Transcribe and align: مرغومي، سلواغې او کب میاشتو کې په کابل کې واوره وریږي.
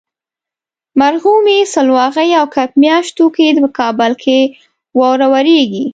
مرغومي، 0.99 1.59
سلواغې 1.73 2.29
او 2.39 2.45
کب 2.55 2.69
میاشتو 2.81 3.25
کې 3.35 3.45
په 3.63 3.69
کابل 3.79 4.11
کې 4.23 4.39
واوره 4.97 5.27
وریږي. 5.33 5.85